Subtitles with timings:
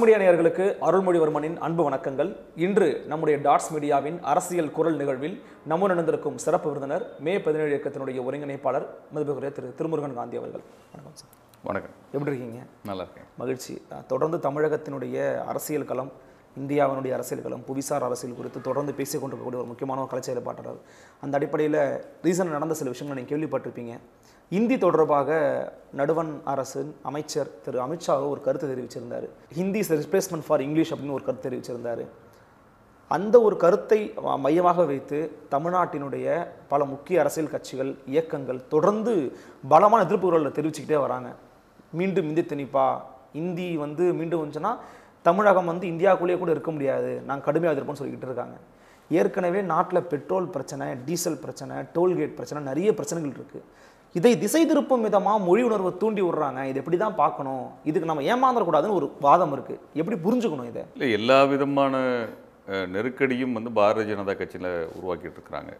[0.00, 2.36] Media நேயர்களுக்கு அருள்மொழிவர்மனின் அன்பு வணக்கங்கள்.
[2.56, 8.86] இன்று நம்முடைய டாட்ஸ் மீடியாவின் அரசியல் குரல் நிகழ்வில் நம்முடன் இணைந்திருக்கும் சிறப்பு விருந்தினர் மே பதினேழு இயக்கத்தினுடைய ஒருங்கிணைப்பாளர்
[9.14, 10.64] மதிப்புக்குரிய திரு திருமுருகன் காந்தி அவர்கள்.
[10.92, 11.30] வணக்கம் சார்.
[11.62, 11.94] வணக்கம்.
[12.12, 12.64] எப்படி இருக்கீங்க?
[12.84, 13.28] நல்லா இருக்கேன்.
[13.36, 13.74] மகிழ்ச்சி.
[14.06, 16.12] தொடர்ந்து தமிழகத்தினுடைய அரசியல் களம்
[16.60, 20.80] இந்தியாவினுடைய அரசியல் களம் புவிசார் அரசியல் குறித்து தொடர்ந்து பேசிக் கொண்டிருக்கக்கூடிய ஒரு முக்கியமான கலை செயல்பாட்டாளர்
[21.20, 21.80] அந்த அடிப்படையில்
[22.26, 23.94] ரீசன் நடந்த சில விஷயங்களை நீங்கள் கேள்விப்பட்டிருப்பீங்க.
[24.58, 25.30] இந்தி தொடர்பாக
[25.98, 29.26] நடுவன் அரசின் அமைச்சர் திரு அமித்ஷா ஒரு கருத்து தெரிவிச்சிருந்தார்.
[29.58, 32.02] ஹிந்தி ரிப்ளேஸ்மெண்ட் ஃபார் இங்கிலீஷ் அப்படின்னு ஒரு கருத்து தெரிவிச்சிருந்தார்.
[33.16, 33.98] அந்த ஒரு கருத்தை
[34.44, 35.18] மையமாக வைத்து
[35.54, 39.14] தமிழ்நாட்டினுடைய பல முக்கிய அரசியல் கட்சிகள் இயக்கங்கள் தொடர்ந்து
[39.72, 41.30] பலமான எதிர்ப்புகளை தெரிவிச்சுக்கிட்டே வராங்க.
[42.00, 42.88] மீண்டும் இந்தி திணிப்பா?
[43.42, 44.72] இந்தி வந்து மீண்டும் வந்துச்சுன்னா
[45.22, 47.12] தமிழகம் வந்து இந்தியாவுக்குள்ளேயே கூட இருக்க முடியாது.
[47.28, 48.58] நாங்கள் கடுமையாக எதிர்ப்போம்னு சொல்லிக்கிட்டு இருக்காங்க.
[49.10, 53.64] ஏற்கனவே நாட்டில் பெட்ரோல் பிரச்சனை டீசல் பிரச்சனை டோல்கேட் பிரச்சனை நிறைய பிரச்சனைகள் இருக்குது
[54.18, 56.60] இதை திசை திருப்பும் விதமாக மொழி உணர்வை தூண்டி விடுறாங்க.
[56.70, 57.64] இது எப்படி தான் பார்க்கணும்?
[57.90, 60.82] இதுக்கு நம்ம ஏமாந்துடக்கூடாதுன்னு ஒரு வாதம் இருக்குது எப்படி புரிஞ்சுக்கணும் இதை?
[60.94, 62.00] இல்லை எல்லா விதமான
[62.94, 65.72] நெருக்கடியும் வந்து பாரதிய ஜனதா கட்சியில் உருவாக்கிட்டு இருக்கிறாங்க.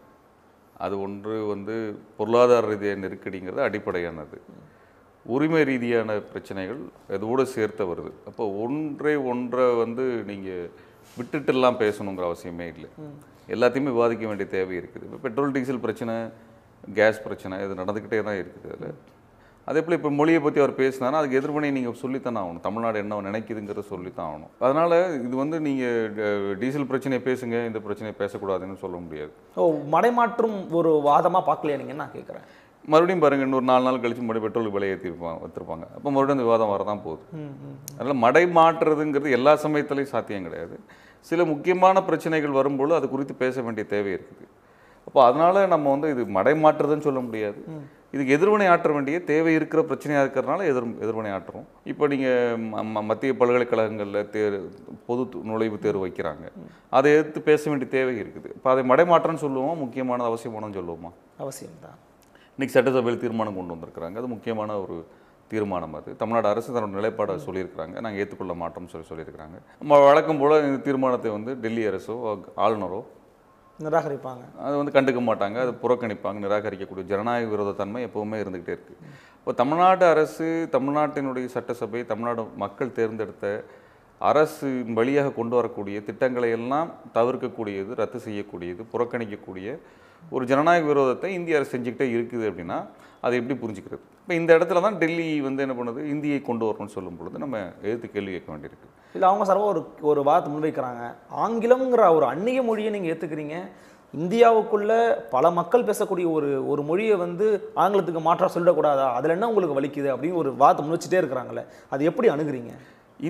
[0.85, 1.75] அது ஒன்று வந்து
[2.19, 4.37] பொருளாதார ரீதியான நெருக்கடிங்கிறது அடிப்படையானது.
[5.25, 6.79] உரிமை ரீதியான பிரச்சனைகள்
[7.17, 8.11] இதோடு சேர்த்து வருது.
[8.29, 10.69] அப்போ ஒன்றே ஒன்றை வந்து நீங்கள்
[11.19, 12.89] விட்டுட்டெல்லாம் பேசணுங்கிற அவசியமே இல்லை.
[13.55, 15.05] எல்லாத்தையுமே விவாதிக்க வேண்டிய தேவை இருக்குது.
[15.09, 16.15] இப்போ பெட்ரோல் டீசல் பிரச்சனை
[16.99, 18.95] கேஸ் பிரச்சனை இது நடந்துக்கிட்டே தான் இருக்குது அதில்.
[19.69, 22.63] அதே போல் இப்போ மொழியை பற்றி அவர் பேசினாரா அதுக்கு எதிர்வினை நீங்கள் சொல்லித்தானே ஆகணும்.
[22.67, 24.51] தமிழ்நாடு என்ன நினைக்குதுங்கிறத சொல்லித்தான் ஆகணும்.
[24.65, 29.31] அதனால் இது வந்து நீங்கள் டீசல் பிரச்சனையை பேசுங்க இந்த பிரச்சனையை பேசக்கூடாதுன்னு சொல்ல முடியாது.
[29.61, 32.47] ஓ மடைமாற்றும் ஒரு வாதமாக பார்க்கலையா நீங்கள் நான் கேட்குறேன்.
[32.91, 36.73] மறுபடியும் பாருங்க இன்னொரு நாலு நாள் கழிச்சு மறுபடியும் பெட்ரோலுக்கு விலை ஏற்றிருப்பாங்க வச்சிருப்பாங்க அப்போ மறுபடியும் அந்த விவாதம்
[36.73, 37.23] வரதான் போகுது.
[37.97, 40.77] அதனால் மடை மாற்றுறதுங்கிறது எல்லா சமயத்துலையும் சாத்தியம் கிடையாது.
[41.29, 44.47] சில முக்கியமான பிரச்சனைகள் வரும்போது அது குறித்து பேச வேண்டிய தேவை இருக்குது.
[45.11, 47.59] அப்போ அதனால் நம்ம வந்து இது மடை மாற்றுறதுன்னு சொல்ல முடியாது.
[48.13, 51.65] இதுக்கு எதிர்வினை ஆற்ற வேண்டிய தேவை இருக்கிற பிரச்சனையாக இருக்கிறதுனால எதிர் எதிர்வினை ஆற்றுறோம்.
[51.91, 54.57] இப்போ நீங்கள் மத்திய பல்கலைக்கழகங்களில் தேர்
[55.07, 56.45] பொது நுழைவுத் தேர்வு வைக்கிறாங்க.
[56.97, 58.49] அதை எதிர்த்து பேச வேண்டிய தேவை இருக்குது.
[58.57, 59.75] இப்போ அதை மடை மாற்றம்னு சொல்லுவோமா?
[59.83, 61.11] முக்கியமானது அவசியமானது சொல்லுவோமா?
[61.45, 61.97] அவசியம்தான்
[62.55, 64.17] இன்னைக்கு சட்டசபையில் தீர்மானம் கொண்டு வந்திருக்கிறாங்க.
[64.21, 64.97] அது முக்கியமான ஒரு
[65.53, 66.09] தீர்மானம் அது.
[66.19, 67.95] தமிழ்நாடு அரசு தன்னோட நிலைப்பாடை சொல்லியிருக்கிறாங்க.
[68.05, 69.57] நாங்கள் ஏற்றுக்கொள்ள மாட்டோம்னு சொல்லி சொல்லியிருக்கிறாங்க.
[69.81, 72.15] நம்ம வழக்கம் போல் இந்த தீர்மானத்தை வந்து டெல்லி அரசோ
[72.65, 73.01] ஆளுநரோ
[73.85, 74.43] நிராகரிப்பாங்க.
[74.65, 78.97] அது வந்து கண்டுக்க மாட்டாங்க அது புறக்கணிப்பாங்க நிராகரிக்கக்கூடிய ஜனநாயக விரோத தன்மை எப்போவுமே இருந்துக்கிட்டே இருக்குது
[79.37, 83.47] இப்போ தமிழ்நாடு அரசு தமிழ்நாட்டினுடைய சட்டசபை தமிழ்நாடு மக்கள் தேர்ந்தெடுத்த
[84.21, 89.69] அரசு வழியாக கொண்டு வரக்கூடிய திட்டங்களை எல்லாம் தவிர்க்கக்கூடியது ரத்து செய்யக்கூடியது புறக்கணிக்கக்கூடிய
[90.31, 92.77] ஒரு ஜனநாயக விரோதத்தை இந்திய அரசு செஞ்சுக்கிட்டே இருக்குது அப்படின்னா
[93.25, 94.03] அதை எப்படி புரிஞ்சுக்கிறது?
[94.21, 96.01] இப்போ இந்த இடத்துல தான் டெல்லி வந்து என்ன பண்ணுது?
[96.13, 98.87] இந்தியை கொண்டு வரணும்னு சொல்லும் பொழுது நம்ம எதிர்த்து கேள்வி கேட்க வேண்டியிருக்கு.
[99.15, 101.03] இல்லை அவங்க சர்வ ஒரு ஒரு வாதத்தை முன்வைக்கிறாங்க.
[101.45, 103.57] ஆங்கிலம்ங்கிற ஒரு அந்நிய மொழியை நீங்கள் ஏற்றுக்கிறீங்க
[104.13, 104.93] இந்தியாவுக்குள்ள
[105.33, 107.45] பல மக்கள் பேசக்கூடிய ஒரு ஒரு மொழியை வந்து
[107.83, 109.05] ஆங்கிலத்துக்கு மாற்றா சொல்லிடக்கூடாதா?
[109.17, 110.09] அதில் என்ன உங்களுக்கு வலிக்குது?
[110.13, 112.73] அப்படின்னு ஒரு வாதத்தை முன்வச்சுட்டே இருக்கிறாங்களே அது எப்படி அணுகுறீங்க?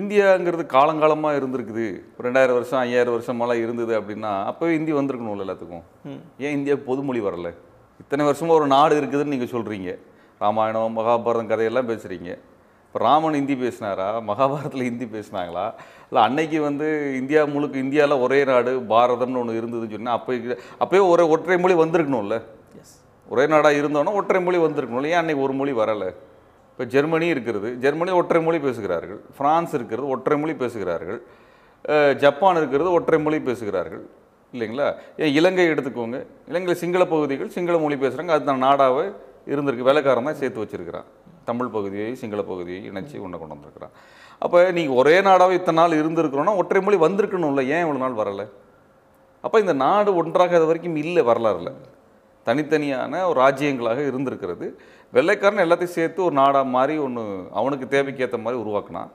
[0.00, 1.86] இந்தியாங்கிறது காலங்காலமாக இருந்திருக்குது.
[2.26, 5.84] ரெண்டாயிரம் வருஷம் ஐயாயிரம் வருஷமெல்லாம் இருந்தது அப்படின்னா அப்போவே இந்தி வந்திருக்கணும்ல எல்லாத்துக்கும்.
[6.44, 7.50] ஏன் இந்தியாவுக்கு பொதுமொழி வரல?
[8.02, 9.90] இத்தனை வருஷமா ஒரு நாடு இருக்குதுன்னு நீங்கள் சொல்கிறீங்க
[10.44, 12.30] ராமாயணம் மகாபாரதம் கதையெல்லாம் பேசுகிறீங்க
[12.86, 14.06] இப்போ ராமன் ஹிந்தி பேசினாரா?
[14.30, 15.66] மகாபாரதத்தில் ஹிந்தி பேசினாங்களா?
[16.08, 16.86] இல்லை அன்னைக்கு வந்து
[17.20, 20.32] இந்தியா முழுக்க இந்தியாவில் ஒரே நாடு பாரதம்னு ஒன்று இருந்ததுன்னு சொன்னால் அப்போ
[20.82, 22.38] அப்போயே ஒரே ஒற்றை மொழி வந்திருக்கணும்ல?
[22.80, 22.96] எஸ்
[23.34, 26.10] ஒரே நாடாக இருந்தோன்னா ஒற்றை மொழி வந்திருக்கணும் ஏன் அன்னைக்கு ஒரு மொழி வரலை?
[26.72, 29.20] இப்போ ஜெர்மனி இருக்கிறது ஜெர்மனி ஒற்றை மொழி பேசுகிறார்கள்.
[29.38, 31.20] பிரான்ஸ் இருக்கிறது ஒற்றை மொழி பேசுகிறார்கள்.
[32.24, 34.04] ஜப்பான் இருக்கிறது ஒற்றை மொழி பேசுகிறார்கள்.
[34.54, 34.86] இல்லைங்களா?
[35.22, 36.18] ஏன் இலங்கை எடுத்துக்கோங்க.
[36.50, 39.04] இலங்கை சிங்கள பகுதிகள் சிங்கள மொழி பேசுகிறாங்க அது தான் நாடாவே
[39.52, 39.88] இருந்திருக்கு.
[39.90, 41.06] வேலைக்காரன் தான் சேர்த்து வச்சிருக்கிறான்.
[41.50, 43.94] தமிழ் பகுதியை சிங்கள பகுதியை இணைச்சி ஒன்று கொண்டு வந்திருக்கிறான்.
[44.44, 47.62] அப்போ நீங்கள் ஒரே நாடாக இத்தனை நாள் இருந்திருக்கிறோன்னா ஒற்றை மொழி வந்திருக்கணும்ல.
[47.74, 48.46] ஏன் இவ்வளோ நாள் வரலை?
[49.44, 51.70] அப்போ இந்த நாடு ஒன்றாக இது வரைக்கும் இல்லை வரலாறுல.
[52.46, 54.66] தனித்தனியான ஒரு ராஜ்யங்களாக இருந்திருக்கிறது.
[55.16, 57.24] வெள்ளைக்காரன் எல்லாத்தையும் சேர்த்து ஒரு நாடாக மாதிரி ஒன்று
[57.60, 59.10] அவனுக்கு தேவைக்கேற்ற மாதிரி உருவாக்குனான்.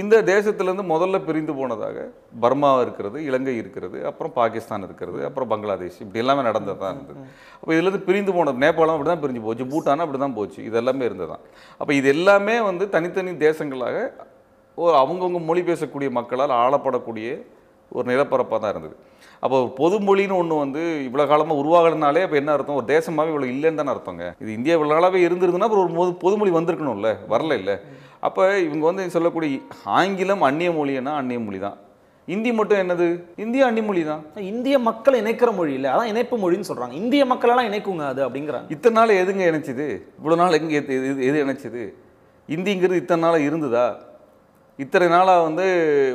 [0.00, 2.04] இந்த தேசத்திலேருந்து முதல்ல பிரிந்து போனதாக
[2.42, 7.20] பர்மா இருக்கிறது இலங்கை இருக்கிறது அப்புறம் பாகிஸ்தான் இருக்கிறது அப்புறம் பங்களாதேஷ் இப்படி எல்லாமே நடந்தது தான் இருந்தது
[7.58, 11.04] அப்போ இதுலேருந்து பிரிந்து போனது நேபாளம் அப்படி தான் பிரிஞ்சு போச்சு பூட்டானும் அப்படி தான் போச்சு இது எல்லாமே
[11.08, 11.42] இருந்ததுதான்.
[11.80, 13.96] அப்போ இது எல்லாமே வந்து தனித்தனி தேசங்களாக
[14.78, 17.28] ஒரு அவங்கவுங்க மொழி பேசக்கூடிய மக்களால் ஆளப்படக்கூடிய
[17.92, 18.94] ஒரு நிலப்பரப்பாக தான் இருந்தது.
[19.44, 22.78] அப்போ பொதுமொழின்னு ஒன்று வந்து இவ்வளோ காலமாக உருவாகலனாலே அப்போ என்ன அர்த்தம்?
[22.80, 24.24] ஒரு தேசமாகவே இவ்வளோ இல்லைன்னு தானே அர்த்தங்க.
[24.42, 27.76] இது இந்தியா இவ்வளோ நாளாகவே இருந்திருந்ததுன்னா அப்புறம் ஒரு பொது பொதுமொழி வந்திருக்கணும்ல வரல இல்லை.
[28.22, 31.76] அப்போ இவங்க வந்து சொல்லக்கூடிய ஆங்கிலம் அந்நிய மொழின்னா அந்நிய மொழி தான்
[32.26, 33.22] இந்தி மட்டும் என்னது?
[33.36, 35.90] இந்தியா அந்நிய மொழி தான் இந்திய மக்களை இணைக்கிற மொழி இல்லை.
[35.90, 36.92] அதான் இணைப்பு மொழின்னு சொல்றாங்க.
[36.92, 38.64] இந்திய மக்களெல்லாம் இணைக்குங்க அது அப்படிங்கிறாங்க.
[38.68, 40.02] இத்தனை நாள் எதுங்க இணைச்சிது?
[40.24, 41.92] இவ்வளோ நாள் எங்க எது எது- இணைச்சிது?
[42.50, 43.98] இந்திங்கிறது இத்தனை நாளாக இருந்ததா?
[44.82, 45.64] இத்தனை நாளாக வந்து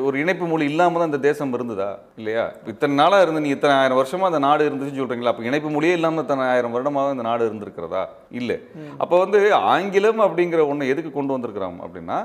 [0.03, 1.87] ஒரு இணைப்பு மொழி இல்லாமல் தான் இந்த தேசம் இருந்ததா?
[2.17, 2.43] இல்லையா?
[2.65, 6.23] இத்தனை நாளாக இருந்து நீ இத்தனை ஆயிரம் வருஷமாக அந்த நாடு இருந்துச்சுன்னு சொல்கிறீங்களா அப்போ இணைப்பு மொழியே இல்லாமல்
[6.23, 8.03] இத்தனை ஆயிரம் வருடமாக இந்த நாடு இருந்திருக்கிறதா?
[8.31, 8.57] இல்லை.
[8.97, 12.19] அப்போ வந்து ஆங்கிலம் அப்படிங்கிற ஒன்று எதுக்கு கொண்டு வந்திருக்கிறோம் அப்படின்னா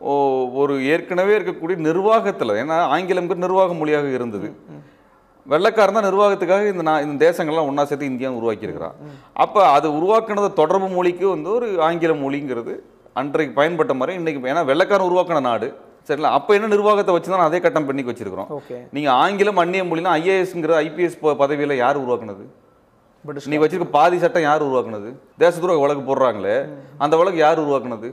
[0.00, 4.48] ஓ- ஒரு ஏற்கனவே இருக்கக்கூடிய நிர்வாகத்தில் ஏன்னா ஆங்கிலம்ங்கிற நிர்வாக மொழியாக இருந்தது.
[5.46, 8.96] வெள்ளைக்காரன் தான் நிர்வாகத்துக்காக இந்த நான் இந்த தேசங்கள்லாம் ஒன்றா சேர்த்து இந்தியா உருவாக்கியிருக்கிறான்.
[9.36, 12.74] அப்போ அது உருவாக்குனது தொடர்பு மொழிக்கு வந்து ஒரு ஆங்கில மொழிங்கிறது
[13.20, 15.68] அன்றைக்கு பயன்பட்ட மாதிரி இன்னைக்கு ஏன்னா வெள்ளைக்காரன் உருவாக்கின நாடு.
[16.08, 16.30] சரிங்களா?
[16.38, 18.50] அப்போ என்ன நிர்வாகத்தை வச்சு தான் அதே கட்டம் பண்ணி வச்சிருக்கிறோம்.
[18.58, 18.76] ஓகே.
[18.96, 22.44] நீங்கள் ஆங்கிலம் அந்நிய மொழினா ஐஏஎஸ்ங்கிற ஐபிஎஸ் பதவியில் யார் உருவாக்குனது?
[23.52, 25.08] நீ வச்சிருக்க பாதி சட்டம் யார் உருவாக்குனது?
[25.42, 26.56] தேச துரோக வழக்கு போடுறாங்களே
[27.04, 28.08] அந்த வழக்கு யார் உருவாக்குனது?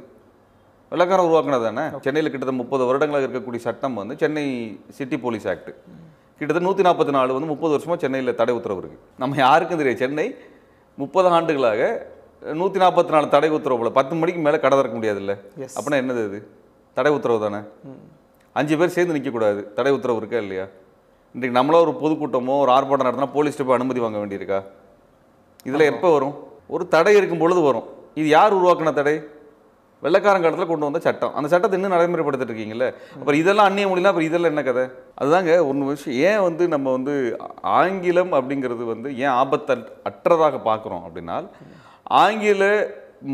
[0.92, 1.84] வெள்ளக்காரன் உருவாக்குனது தானே?
[2.06, 4.46] சென்னையில் கிட்டத்தட்ட முப்பது வருடங்களாக இருக்கக்கூடிய சட்டம் வந்து சென்னை
[4.98, 5.70] சிட்டி போலீஸ் ஆக்ட்.
[6.38, 9.00] கிட்டத்தட்ட நூற்றி நாற்பத்தி நாலு வந்து முப்பது வருஷமாக சென்னையில் தடை உத்தரவு இருக்கு.
[9.24, 10.02] நம்ம யாருக்கும் தெரியாது.
[10.04, 10.28] சென்னை
[11.02, 11.82] முப்பது ஆண்டுகளாக
[12.60, 15.34] நூற்றி நாற்பத்தி நாலு தடை உத்தரவுல பத்து மணிக்கு மேலே கடை திறக்க முடியாதுல்ல?
[15.76, 16.40] அப்படின்னா என்னது இது
[16.98, 17.60] தடை உத்தரவு தானே?
[18.60, 20.66] அஞ்சு பேர் சேர்ந்து நிற்கக்கூடாது தடை உத்தரவு இருக்கா இல்லையா?
[21.36, 24.60] இன்றைக்கு நம்மளா ஒரு பொதுக்கூட்டமோ ஒரு ஆர்ப்பாட்டம் நடத்தினா போலீஸ்ட்டு போய் அனுமதி வாங்க வேண்டியிருக்கா?
[25.70, 26.36] இதில் எப்போ வரும்?
[26.76, 27.88] ஒரு தடை இருக்கும் பொழுது வரும்.
[28.20, 29.16] இது யார் உருவாக்கின தடை?
[30.04, 31.34] வெள்ளைக்காரன் காலத்தில் கொண்டு வந்த சட்டம்.
[31.38, 32.88] அந்த சட்டத்தை இன்னும் நடைமுறைப்படுத்திட்டு இருக்கீங்கல்ல?
[33.20, 34.84] அப்புறம் இதெல்லாம் அந்நிய மொழினா அப்புறம் இதெல்லாம் என்ன கதை?
[35.22, 36.18] அதுதாங்க ஒன்று விஷயம்.
[36.30, 37.14] ஏன் வந்து நம்ம வந்து
[37.80, 39.78] ஆங்கிலம் அப்படிங்கிறது வந்து ஏன் ஆபத்த
[40.10, 41.48] அற்றதாக பார்க்குறோம் அப்படின்னால்
[42.24, 42.64] ஆங்கில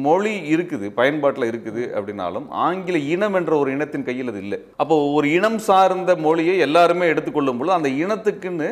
[0.05, 4.59] மொழி இருக்குது பயன்பாட்டில் இருக்குது அப்படின்னாலும் ஆங்கில இனம் என்ற ஒரு இனத்தின் கையில் அது இல்லை.
[4.81, 8.69] அப்போ ஒரு இனம் சார்ந்த மொழியை எல்லாருமே எடுத்துக்கொள்ளும் பொழுது அந்த இனத்துக்குன்னு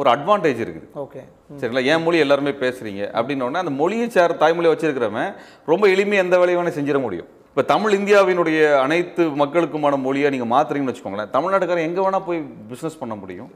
[0.00, 0.86] ஒரு அட்வான்டேஜ் இருக்குது.
[1.04, 1.22] ஓகே.
[1.60, 1.84] சரிங்களா?
[1.92, 3.02] என் மொழி எல்லாருமே பேசுறீங்க?
[3.18, 5.32] அப்படின்ன உடனே அந்த மொழியை சேர தாய்மொழியை வச்சிருக்கிறவன்
[5.72, 7.28] ரொம்ப எளிமையாக எந்த வேலையை வேணால் செஞ்சிட முடியும்.
[7.50, 12.40] இப்போ தமிழ் இந்தியாவினுடைய அனைத்து மக்களுக்குமான மொழியை நீங்கள் மாத்துறீங்கன்னு வச்சுக்கோங்களேன் தமிழ்நாட்டுக்காரன் எங்கே வேணால் போய்
[12.70, 13.50] பிஸ்னஸ் பண்ண முடியும்.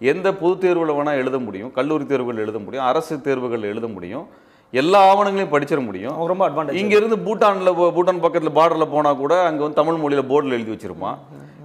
[0.00, 4.26] எந்த பொது தேர்வில் வேணால் எழுத முடியும் கல்லூரி தேர்வுகள் எழுத முடியும் அரசு தேர்வுகள் எழுத முடியும்.
[4.72, 6.26] எல்லா ஆவணங்களையும் படிச்சிட முடியும்.
[6.26, 10.50] ரொம்ப அட்வான்டேஜ் இங்க இருந்து பூட்டான்ல பூட்டான் பக்கத்துல பார்டர்ல போனா கூட அங்க வந்து தமிழ் மொழியில போர்டில்
[10.50, 11.16] எழுதி வச்சிருப்பான்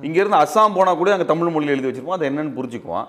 [0.02, 3.08] இங்க இருந்து அஸ்ஸாம் போனா கூட அங்க தமிழ் மொழியில எழுதி வச்சிருப்பான் அது என்னன்னு புரிஞ்சுக்குவான்.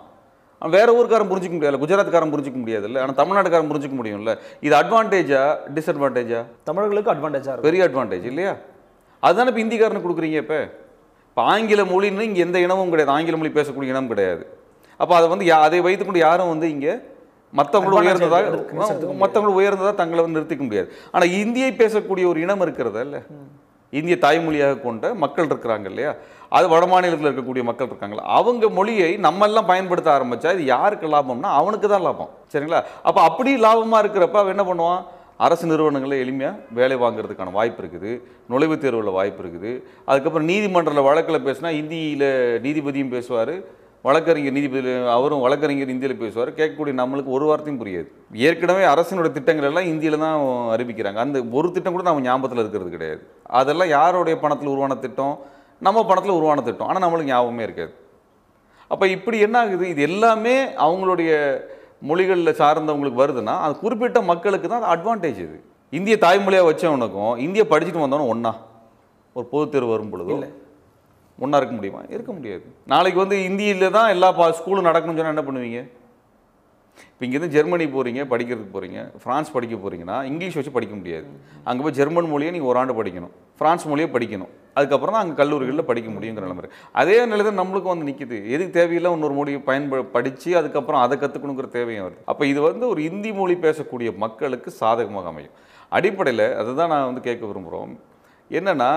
[0.62, 4.38] வேற ஊருக்காரன் புரிஞ்சிக்க முடியாது குஜராத்காரன் புரிஞ்சிக்க முடியாதுல்ல ஆனா தமிழ்நாட்டுக்காரன் புரிஞ்சிக்க முடியும்ல.
[4.60, 7.60] இது அட்வான்டேஜா டிஸ்அட்வான்டேஜா தமிழர்களுக்கு அட்வான்டேஜாக இருக்கும்.
[7.60, 8.56] பெரிய அட்வான்டேஜ் இல்லையா?
[9.20, 10.60] அதுதானே இப்போ இந்திக்காரனுக்கு கொடுக்குறீங்க இப்போ?
[11.28, 13.16] இப்போ ஆங்கில மொழின்னு இங்கே எந்த இனமும் கிடையாது.
[13.16, 14.58] ஆங்கில மொழி பேசக்கூடிய இனம் கிடையாது.
[14.96, 16.94] அப்போ அதை வந்து யா- அதை வைத்துக்கொண்டு யாரும் வந்து இங்கே
[17.58, 18.50] மற்றவங்களும் உயர்ந்ததாக
[19.22, 20.88] மற்றவங்களும் உயர்ந்ததாக தங்களை வந்து நிறுத்திக்க முடியாது.
[21.14, 23.20] ஆனால் இந்தியை பேசக்கூடிய ஒரு இனம் இருக்கிறதா இல்லை?
[23.98, 26.10] இந்திய தாய்மொழியாக கொண்ட மக்கள் இருக்கிறாங்க இல்லையா?
[26.56, 28.24] அது வட மாநிலத்தில் இருக்கக்கூடிய மக்கள் இருக்காங்களா?
[28.38, 32.30] அவங்க மொழியை நம்ம எல்லாம் பயன்படுத்த ஆரம்பிச்சா இது யாருக்கு லாபம்னா அவனுக்கு தான் லாபம்.
[32.52, 32.82] சரிங்களா?
[33.08, 35.02] அப்போ அப்படி லாபமாக இருக்கிறப்ப அவன் என்ன பண்ணுவான்?
[35.46, 38.10] அரசு நிறுவனங்களில் எளிமையாக வேலை வாங்குறதுக்கான வாய்ப்பு இருக்குது.
[38.52, 39.70] நுழைவுத் தேர்வில் வாய்ப்பு இருக்குது.
[40.10, 42.26] அதுக்கப்புறம் நீதிமன்றத்தில் வழக்கில் பேசினா இந்தியில்
[42.66, 43.54] நீதிபதியும் பேசுவார்.
[44.06, 46.50] வழக்கறிஞர் நீதிபதி அவரும் வழக்கறிஞர் இந்தியில் பேசுவார்.
[46.58, 48.08] கேட்கக்கூடிய நம்மளுக்கு ஒரு வார்த்தையும் புரியாது.
[48.48, 50.36] ஏற்கனவே அரசினுடைய திட்டங்கள் எல்லாம் இந்தியில் தான்
[50.74, 51.18] அறிவிக்கிறாங்க.
[51.24, 53.20] அந்த ஒரு திட்டம் கூட நம்ம ஞாபகத்தில் இருக்கிறது கிடையாது.
[53.60, 55.34] அதெல்லாம் யாருடைய பணத்தில் உருவான திட்டம்?
[55.86, 56.88] நம்ம பணத்தில் உருவான திட்டம்.
[56.90, 57.92] ஆனால் நம்மளுக்கு ஞாபகமே இருக்காது.
[58.92, 59.84] அப்போ இப்படி என்ன ஆகுது?
[59.92, 60.56] இது எல்லாமே
[60.86, 61.30] அவங்களுடைய
[62.08, 65.58] மொழிகளில் சார்ந்தவங்களுக்கு வருதுன்னா அது குறிப்பிட்ட மக்களுக்கு தான் அது அட்வான்டேஜ் இது.
[65.98, 68.52] இந்திய தாய்மொழியாக வச்சவனுக்கும் இந்திய படிச்சுட்டு வந்தவனும் ஒன்றா
[69.36, 70.48] ஒரு பொதுத்தேர்வு வரும் பொழுது இல்லை.
[71.42, 72.02] ஒன்றா இருக்க முடியுமா?
[72.14, 72.64] இருக்க முடியாது.
[72.92, 75.80] நாளைக்கு வந்து இந்தியில தான் எல்லா பா ஸ்கூலும் நடக்கணும்னு சொன்னால் என்ன பண்ணுவீங்க?
[77.12, 81.28] இப்போ இங்கேருந்து ஜெர்மனி போகிறீங்க படிக்கிறதுக்கு போகிறீங்க ஃப்ரான்ஸ் படிக்க போகிறீங்கன்னா இங்கிலீஷ் வச்சு படிக்க முடியாது.
[81.68, 83.32] அங்கே போய் ஜெர்மன் மொழியை நீங்கள் ஒரு ஆண்டு படிக்கணும்.
[83.58, 84.50] ஃப்ரான்ஸ் மொழியை படிக்கணும்.
[84.78, 86.70] அதுக்கப்புறம் தான் அங்கே கல்லூரிகளில் படிக்க முடியுங்கிற நிலைமை
[87.00, 91.68] அதே நிலை தான் நம்மளுக்கும் வந்து நிற்கிது எதுக்கு தேவையில்லை இன்னொரு மொழியை பயன்ப படித்து அதுக்கப்புறம் அதை கற்றுக்கணுங்கிற
[91.76, 92.20] தேவையும் வருது.
[92.32, 95.56] அப்போ இது வந்து ஒரு இந்தி மொழி பேசக்கூடிய மக்களுக்கு சாதகமாக அமையும்.
[95.98, 97.94] அடிப்படையில் அதுதான் நான் வந்து கேட்க விரும்புகிறோம்
[98.58, 98.90] என்னென்னா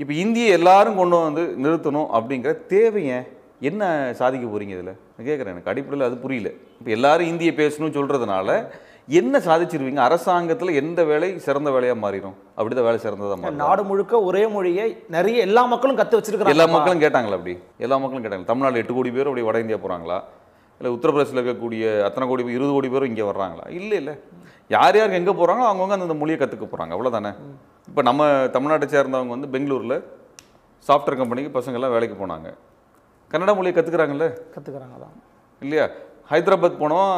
[0.00, 3.26] இப்போ இந்தியை எல்லாரும் கொண்டு வந்து நிறுத்தணும் அப்படிங்கிற தேவை ஏன்?
[3.68, 3.82] என்ன
[4.20, 4.94] சாதிக்க போறீங்க இதில்?
[5.14, 6.50] நான் கேட்குறேன் எனக்கு அடிப்படையில் அது புரியல.
[6.78, 8.48] இப்போ எல்லாரும் இந்தியை பேசணும்னு சொல்கிறதுனால
[9.20, 10.00] என்ன சாதிச்சிருவீங்க?
[10.08, 12.36] அரசாங்கத்தில் எந்த வேலை சிறந்த வேலையாக மாறிடும்?
[12.58, 13.60] அப்படிதான் வேலை சிறந்ததாக மாறும்.
[13.64, 17.54] நாடு முழுக்க ஒரே மொழியை நிறைய எல்லா மக்களும் கத்து வச்சிருக்காங்க எல்லா மக்களும் கேட்டாங்களா அப்படி?
[17.86, 18.46] எல்லா மக்களும் கேட்டாங்க.
[18.52, 20.18] தமிழ்நாடு எட்டு கோடி பேர் அப்படி வட இந்தியா போகிறாங்களா
[20.80, 23.66] இல்லை உத்தரப்பிரதேசில் இருக்கக்கூடிய அத்தனை கோடி பேர், இருபது கோடி பேரும் இங்கே வர்றாங்களா?
[23.80, 24.14] இல்லை இல்லை.
[24.70, 27.32] யார் யாருக்கு எங்கே போகிறாங்களோ அவங்கவுங்க அந்தந்த மொழியை கற்றுக்க போகிறாங்க அவ்வளோதானே
[27.90, 28.22] இப்போ நம்ம
[28.54, 29.96] தமிழ்நாட்டை சேர்ந்தவங்க வந்து பெங்களூரில்
[30.88, 32.48] சாஃப்ட்வேர் கம்பெனிக்கு பசங்கள்லாம் வேலைக்கு போனாங்க.
[33.30, 35.16] கன்னட மொழியை கற்றுக்குறாங்கல்ல கத்துக்கிறாங்க தான்
[35.62, 35.86] இல்லையா?
[36.30, 37.10] ஹைதராபாத் போனோம்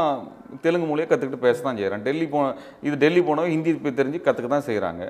[0.64, 2.38] தெலுங்கு மொழியை கற்றுக்கிட்டு பேச தான் செய்கிறான் டெல்லி போ
[2.82, 5.02] இது டெல்லி போனோம் ஹிந்தி போய் தெரிஞ்சு கற்றுக்க தான் செய்கிறாங்க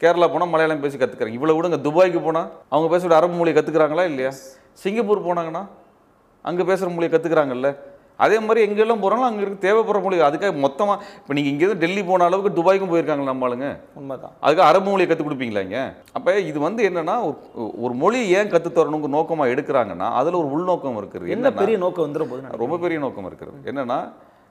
[0.00, 4.30] கேரளா போனால் மலையாளம் பேசி கற்றுக்குறாங்க இவ்வளோ விடுங்க துபாய்க்கு போனால் அவங்க பேசுகிற அரபு மொழியை கற்றுக்குறாங்களா இல்லையா?
[4.82, 5.62] சிங்கப்பூர் போனாங்கன்னா
[6.44, 7.68] அங்கே பேசுகிற மொழியை கற்றுக்குறாங்கல்ல
[8.16, 12.24] அதே மாதிரி எங்கெல்லாம் போகிறாங்களோ அங்கே இருக்க தேவைப்படுற மொழி அதுக்காக மொத்தமாக இப்போ நீங்கள் இங்கேருந்து டெல்லி போன
[12.24, 13.78] அளவுக்கு துபாய்க்கும் போயிருக்காங்க நம்ம ஆளுங்க.
[13.94, 14.32] உண்மைதான்.
[14.40, 15.94] அதுக்கு அரபு மொழியை கற்றுக் கொடுப்பீங்களா இங்க?
[16.12, 21.02] அப்போ இது வந்து என்னன்னா ஒரு- ஒரு மொழியை ஏன் கற்றுத் தரணுங்க நோக்கமாக எடுக்கிறாங்கன்னா அதில் ஒரு உள்நோக்கம்
[21.02, 21.28] இருக்குது.
[21.28, 23.98] என்ன பெரிய நோக்கம் வந்துடும் போது ரொம்ப பெரிய நோக்கம் இருக்கிறது என்னன்னா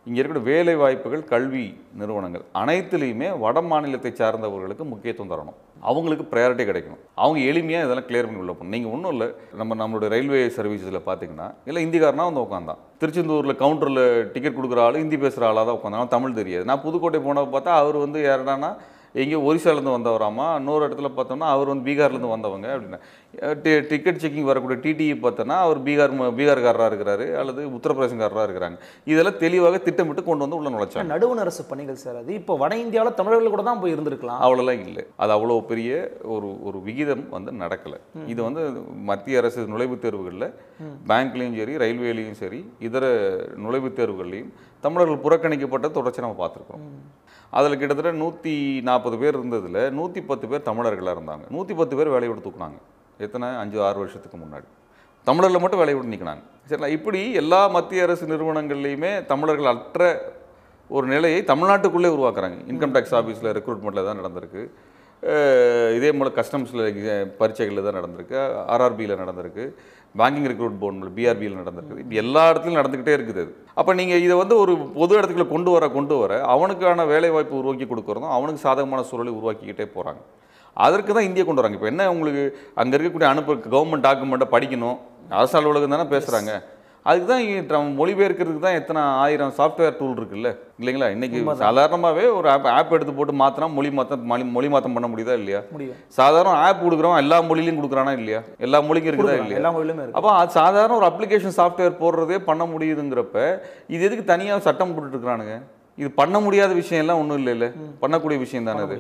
[0.08, 1.64] இங்கே இருக்கிற வேலை வாய்ப்புகள் கல்வி
[2.00, 5.58] நிறுவனங்கள் அனைத்துலேயுமே வட மாநிலத்தை சார்ந்தவர்களுக்கு முக்கியத்துவம் தரணும்.
[5.90, 7.02] அவங்களுக்கு ப்ரையாரிட்டி கிடைக்கணும்.
[7.22, 8.74] அவங்க எளிமையாக இதெல்லாம் கிளியர் பண்ணி உள்ள போகணும்.
[8.76, 9.28] நீங்கள் ஒன்றும் இல்லை
[9.62, 15.18] நம்ம நம்மளுடைய ரயில்வே சர்வீஸில் பார்த்தீங்கன்னா இல்லை ஹிந்திக்காரனா வந்து உட்காந்தான் திருச்செந்தூரில் கவுண்டரில் டிக்கெட் கொடுக்குற ஆள் ஹிந்தி
[15.24, 16.68] பேசுகிற ஆளாக தான் உட்காந்தான் தமிழ் தெரியாது.
[16.72, 18.72] நான் புதுக்கோட்டை போனப்போ பார்த்தா அவர் வந்து யாரடானா
[19.16, 20.56] எங்கேயோ ஒரிசாலேருந்து வந்தவராமா?
[20.56, 23.00] இன்னொரு இடத்துல பார்த்தோம்னா அவர் வந்து பீகார்லேருந்து வந்தவங்க அப்படின்னா.
[23.42, 28.78] டி- டிக்கெட் செக்கிங் வரக்கூடிய டிடிஇ பார்த்தோன்னா அவர் பீகார் பீகார்காரராக இருக்கிறாரு அல்லது உத்தரப்பிரதேசக்காரராக இருக்கிறாங்க.
[29.06, 31.04] இதெல்லாம் தெளிவாக திட்டமிட்டு கொண்டு வந்து உள்ள நுழைச்சாங்க.
[31.04, 32.34] நடுவண் அரசு பணிகள் சார் அது.
[32.34, 34.38] இப்போ வட இந்தியாவில் தமிழர்கள் கூட தான் போய் இருந்திருக்கலாம்.
[34.42, 35.06] அவ்வளோலாம் இல்லை.
[35.16, 38.00] அது அவ்வளோ பெரிய ஒரு ஒரு விகிதம் வந்து நடக்கலை.
[38.28, 38.72] இது வந்து
[39.04, 40.54] மத்திய அரசு நுழைவுத் தேர்வுகளில்
[41.08, 43.08] பேங்க்லேயும் சரி ரயில்வேலையும் சரி இதர
[43.56, 46.80] நுழைவுத் தேர்வுகள்லையும் தமிழர்கள் புறக்கணிக்கப்பட்ட தொடர்ச்சி நம்ம பார்த்துருக்கோம்.
[47.60, 48.54] அதில் கிட்டத்தட்ட நூற்றி
[48.88, 51.46] நாற்பது பேர் இருந்ததில் நூற்றி பத்து பேர் தமிழர்களாக இருந்தாங்க.
[51.56, 52.80] நூற்றி பத்து பேர் வேலையை விட்டு தூக்குனாங்க.
[53.26, 53.50] எத்தனை?
[53.64, 54.68] அஞ்சு ஆறு வருஷத்துக்கு முன்னாடி.
[55.30, 56.90] தமிழரில் மட்டும் வேலையை விட்டு நிற்கினாங்க சரிங்களா?
[56.98, 60.10] இப்படி எல்லா மத்திய அரசு நிறுவனங்கள்லையுமே தமிழர்கள் அற்ற
[60.96, 62.58] ஒரு நிலையை தமிழ்நாட்டுக்குள்ளே உருவாக்குறாங்க.
[62.72, 64.64] இன்கம் டேக்ஸ் ஆஃபீஸில் ரெக்ரூட்மெண்ட்டில் தான் நடந்திருக்கு.
[65.98, 66.84] இதே போல் கஸ்டம்ஸில்
[67.40, 68.38] பரீட்சைகளில் தான் நடந்திருக்கு.
[68.74, 69.66] ஆர்ஆர்பியில் நடந்திருக்கு.
[70.20, 73.52] பேங்கிங் ரெக்ரூட் போர்டில் பிஆர்பியில் நடந்திருக்கு இப்படி எல்லா இடத்துலையும் நடந்துக்கிட்டே இருக்குது அது.
[73.80, 77.88] அப்போ நீங்கள் இதை வந்து ஒரு பொது இடத்துக்குள்ள கொண்டு வர கொண்டு வர அவனுக்கான வேலை வாய்ப்பு உருவாக்கி
[77.92, 80.24] கொடுக்குறதும் அவனுக்கு சாதகமான சூழலை உருவாக்கிக்கிட்டே போகிறாங்க
[80.86, 81.78] அதற்கு தான் இந்தியா கொண்டு வராங்க.
[81.80, 82.44] இப்போ என்ன உங்களுக்கு
[82.82, 84.98] அங்கே இருக்கக்கூடிய அனுப்பு கவர்மெண்ட் டாக்குமெண்ட்டை படிக்கணும்?
[85.38, 86.52] அரசு அலுவலகம் தானே பேசுகிறாங்க
[87.06, 90.50] அதுக்கு தான் மொழிபெயர்க்கிறதுக்கு தான் எத்தனை ஆயிரம் சாஃப்ட்வேர் டூல் இருக்குல்ல?
[90.82, 91.08] இல்லைங்களா?
[91.16, 95.36] இன்னைக்கு சாதாரணமாகவே ஒரு ஆப் ஆப் எடுத்து போட்டு மாற்றினா மொழி மாற்றம் மொழி மொழி மாற்றம் பண்ண முடியுதா
[95.42, 95.60] இல்லையா?
[96.18, 98.40] சாதாரண ஆப் கொடுக்குறோம் எல்லா மொழியிலையும் கொடுக்குறானா இல்லையா?
[98.68, 99.60] எல்லா மொழிக்கும் இருக்குதா இல்லையா?
[99.62, 103.38] எல்லா மொழியிலுமே அப்போ அது சாதாரண ஒரு அப்ளிகேஷன் சாஃப்ட்வேர் போடுறதே பண்ண முடியுதுங்கிறப்ப
[103.96, 105.56] இது எதுக்கு தனியாக சட்டம் போட்டுட்டு இருக்கிறானுங்க
[105.98, 107.70] இது பண்ண முடியாத விஷயம் எல்லாம் ஒன்றும் இல்லை இல்லை
[108.02, 108.96] பண்ணக்கூடிய விஷயம் தானே அது.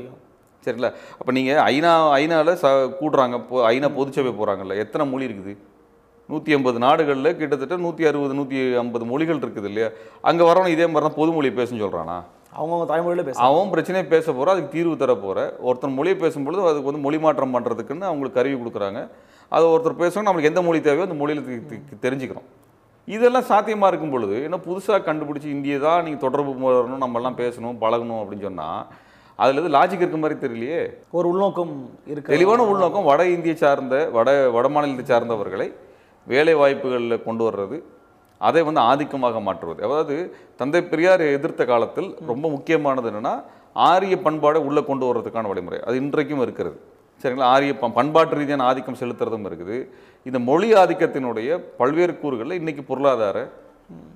[0.65, 0.89] சரிங்களா?
[1.17, 2.67] அப்போ நீங்கள் ஐநா ஐநாவில் ச
[2.99, 5.53] கூடுறாங்க இப்போ ஐநா பொதுச்சபை போகிறாங்கல்ல எத்தனை மொழி இருக்குது?
[6.29, 9.89] நூற்றி ஐம்பது நாடுகளில் கிட்டத்தட்ட நூற்றி அறுபது நூற்றி ஐம்பது மொழிகள் இருக்குது இல்லையா?
[10.29, 12.17] அங்கே வரவன் இதே மாதிரி தான் பொது மொழி பேசுன்னு சொல்கிறானா
[12.57, 16.89] அவங்கவுங்க தாய்மொழியில பேச அவன் பிரச்சனையை பேச போகிற அதுக்கு தீர்வு தர போகிற ஒருத்தர் மொழியை பேசும்பொழுது அதுக்கு
[16.89, 18.99] வந்து மொழி மாற்றம் பண்ணுறதுக்குன்னு அவங்களுக்கு கருவி கொடுக்குறாங்க.
[19.51, 21.43] அது ஒருத்தர் பேசணும் நம்மளுக்கு எந்த மொழி தேவையோ அந்த மொழியில்
[22.05, 22.47] தெரிஞ்சுக்கிறோம்.
[23.07, 28.21] இதெல்லாம் சாத்தியமாக இருக்கும் பொழுது என்ன புதுசாக கண்டுபிடிச்சி இந்திய தான் நீங்கள் தொடர்பு வரணும் நம்மலாம் பேசணும் பழகணும்
[28.21, 28.79] அப்படின்னு சொன்னால்
[29.39, 30.81] அதில் எது லாஜிக் இருக்க மாதிரி தெரியலையே?
[31.17, 31.73] ஒரு உள்நோக்கம்
[32.11, 35.67] இருக்கு தெளிவான உள்நோக்கம் வட இந்திய சார்ந்த வட வட மாநிலத்தை சார்ந்தவர்களை
[36.27, 37.83] வேலை வாய்ப்புகளில் கொண்டு வர்றது
[38.37, 39.83] அதை வந்து ஆதிக்கமாக மாற்றுவது.
[39.83, 45.79] அதாவது தந்தை பெரியார் எதிர்த்த காலத்தில் ரொம்ப முக்கியமானது என்னன்னா ஆரிய பண்பாடை உள்ளே கொண்டு வர்றதுக்கான வழிமுறை.
[45.85, 46.79] அது இன்றைக்கும் இருக்கிறது.
[47.23, 47.39] சரிங்களா?
[47.39, 49.87] ஆரிய ப- பண்பாட்டு ரீதியான ஆதிக்கம் செலுத்துறதும் இருக்குது.
[50.23, 53.49] இந்த மொழி ஆதிக்கத்தினுடைய பல்வேறு கூறுகளில் இன்னைக்கு பொருளாதார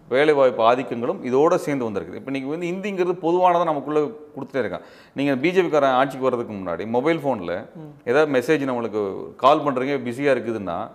[0.08, 2.16] வேலைவாய்ப்பு ஆதிக்கங்களும் இதோட சேர்ந்து வந்திருக்குது.
[2.16, 4.02] இப்போ நீங்கள் வந்து இந்திங்கிறது பொதுவானதை நமக்குள்ளே
[4.36, 7.68] கொடுத்துட்டே இருக்கான் நீங்கள் பிஜேபிக்காரன் ஆட்சிக்கு வர்றதுக்கு முன்னாடி மொபைல் ஃபோனில்
[8.06, 10.90] ஏதாவது மெசேஜ் நம்மளுக்கு கால் பண்ணுறீங்க பிஸியாக இருக்குதுன்னா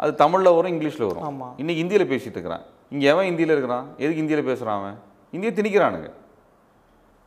[0.00, 1.24] அது தமிழில் வரும் இங்கிலீஷில் வரும்.
[1.28, 1.46] ஆமா.
[1.60, 2.64] இன்னைக்கு இந்தியில் பேசிட்டு இருக்கிறான்
[2.94, 3.86] இங்கே எவன் இந்தியில் இருக்கிறான்?
[4.02, 4.96] எதுக்கு இந்தியில் பேசுகிறான் அவன்?
[5.32, 6.08] இந்தியை திணிக்கிறானுங்க.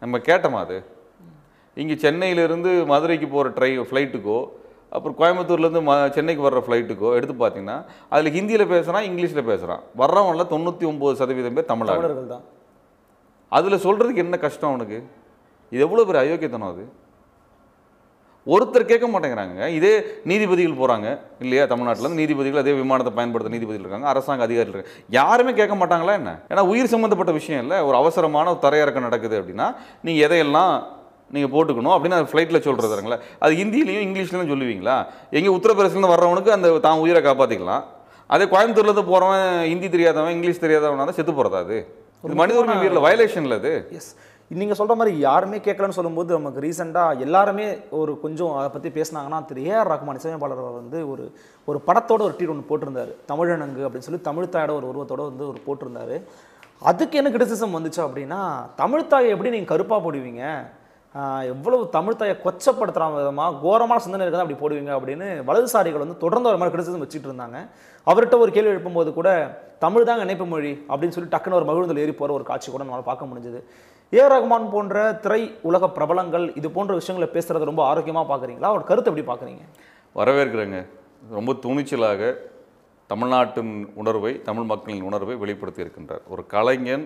[0.01, 0.77] நம்ம கேட்டோமா அது?
[1.77, 4.39] இங்கே சென்னையிலேருந்து மதுரைக்கு போகிற ட்ரை ஃப்ளைட்டுக்கோ
[4.95, 7.75] அப்புறம் கோயம்புத்தூர்லேருந்து ம சென்னைக்கு வர்ற ஃப்ளைட்டுக்கோ எடுத்து பார்த்தீங்கன்னா
[8.13, 12.43] அதில் ஹிந்தியில் பேசுகிறான் இங்கிலீஷில் பேசுகிறான் வர்றவன்ல தொண்ணூற்றி ஒம்பது சதவீதம் பேர் தமிழர்கள் தான்
[13.51, 14.97] அதில் சொல்கிறதுக்கு என்ன கஷ்டம் அவனுக்கு?
[15.71, 16.83] இது எவ்வளோ பெரிய அயோக்கியத்தனம் அது?
[18.47, 19.67] ஒருத்தர் கேட்க மாட்டேங்கிறாங்க.
[19.77, 19.91] இதே
[20.29, 21.07] நீதிபதிகள் போகிறாங்க
[21.43, 25.03] இல்லையா தமிழ்நாட்டில் நீதிபதிகள் அதே விமானத்தை பயன்படுத்த நீதிபதிகள் இருக்காங்க அரசாங்க அதிகாரிகள் இருக்காங்க.
[25.19, 26.31] யாருமே கேட்க மாட்டாங்களா என்ன?
[26.51, 27.77] ஏன்னா உயிர் சம்மந்தப்பட்ட விஷயம் இல்லை.
[27.89, 29.67] ஒரு அவசரமான ஒரு தரையிறக்கம் நடக்குது அப்படின்னா
[30.07, 30.73] நீங்கள் எதையெல்லாம்
[31.35, 34.95] நீங்கள் போட்டுக்கணும் அப்படின்னு ஃப்ளைட்டில் சொல்கிறதுங்களா அது ஹிந்திலையும் இங்கிலீஷ்லையும் சொல்லுவீங்களா?
[35.37, 37.85] எங்கே உத்தரப்பிரதேசலேருந்து வர்றவனுக்கு அந்த தான் உயிரை காப்பாற்றிக்கலாம்
[38.33, 41.79] அதே கோயம்புத்தூர்லேருந்து போகிறவன் ஹிந்தி தெரியாதவன் இங்கிலீஷ் தெரியாதவனா தான் செத்து போகிறதா அது?
[42.41, 43.71] மனித உரிமை மீறல வயலேஷன்ல அது.
[43.99, 44.11] எஸ்
[44.59, 47.67] நீங்கள் சொல்கிற மாதிரி யாருமே கேட்கலன்னு சொல்லும்போது நமக்கு ரீசெண்டாக எல்லாருமே
[47.99, 51.25] ஒரு கொஞ்சம் அதை பற்றி பேசுனாங்கன்னா திரு ஏஆர் ரகுமான் இசையமைப்பாளர் வந்து ஒரு
[51.67, 53.11] ஒரு படத்தோட ஒரு டீட் ஒன்று போட்டிருந்தார்.
[53.31, 56.17] தமிழனங்கு அப்படின்னு சொல்லி தமிழ்த்தாயோட ஒரு உருவத்தோட வந்து ஒரு போட்டிருந்தாரு.
[56.89, 58.41] அதுக்கு என்ன கிரிட்டிசிசம் வந்துச்சு அப்படின்னா
[58.81, 60.43] தமிழ்த்தாயை எப்படி நீங்கள் கருப்பாக போடுவீங்க?
[61.53, 66.73] எவ்வளவு தமிழ்த்தாயை கொச்சப்படுத்துகிற விதமாக கோரமான சிந்தனை இருக்கிறதா அப்படி போடுவீங்க அப்படின்னு வலதுசாரிகள் வந்து தொடர்ந்து ஒரு மாதிரி
[66.73, 67.57] கிரிட்டிசிசம் வச்சுட்டு இருந்தாங்க.
[68.05, 69.29] அவர்கிட்ட ஒரு கேள்வி எழுப்பும்போது கூட
[69.79, 73.09] தமிழ் தாங்க இணைப்பு மொழி அப்படின்னு சொல்லி டக்குன்னு ஒரு மகிழ்ந்தல் ஏறி போகிற ஒரு காட்சி கூட நம்மளால்
[73.09, 73.59] பார்க்க முடிஞ்சது.
[74.13, 74.21] ஏ.
[74.27, 79.27] ரகுமான் போன்ற திரை உலக பிரபலங்கள் இது போன்ற விஷயங்களை பேசுகிறது ரொம்ப ஆரோக்கியமாக பார்க்குறீங்களா அவர் கருத்தை எப்படி
[79.31, 79.63] பார்க்குறீங்க
[80.15, 80.87] வரவேற்கிறேங்க.
[81.29, 82.35] ரொம்ப துணிச்சலாக
[83.07, 86.23] தமிழ்நாட்டின் உணர்வை தமிழ் மக்களின் உணர்வை வெளிப்படுத்தி இருக்கின்றார்.
[86.27, 87.05] ஒரு கலைஞன்